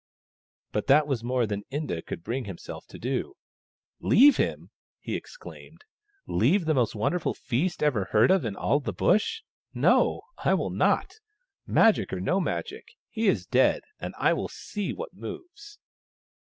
[0.71, 3.35] But that was more than Inda could bring himself to do."
[4.11, 5.83] Leave him!" he exclaimed."
[6.25, 9.43] Leave the most wonderful feast ever heard of in all the Bush!
[9.75, 11.13] No, I will not.
[11.67, 15.77] Magic or no Magic, he is dead, and I will see what moves."